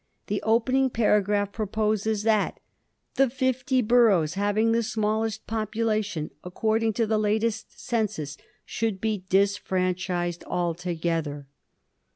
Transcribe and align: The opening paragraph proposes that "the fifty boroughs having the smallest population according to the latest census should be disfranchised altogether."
The 0.25 0.41
opening 0.41 0.89
paragraph 0.89 1.51
proposes 1.51 2.23
that 2.23 2.59
"the 3.17 3.29
fifty 3.29 3.83
boroughs 3.83 4.33
having 4.33 4.71
the 4.71 4.81
smallest 4.81 5.45
population 5.45 6.31
according 6.43 6.93
to 6.93 7.05
the 7.05 7.19
latest 7.19 7.79
census 7.79 8.35
should 8.65 8.99
be 8.99 9.25
disfranchised 9.29 10.43
altogether." 10.45 11.45